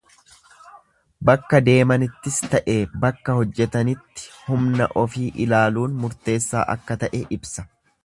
[1.29, 7.73] Bakka deemanittis ta'e bakka hojjetanitti humna ofi ilaaluun murteessaa akka ta'e ibsa.